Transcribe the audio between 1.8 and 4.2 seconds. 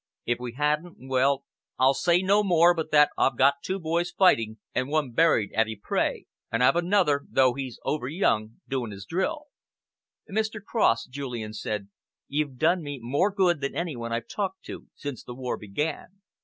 say no more but that I've got two boys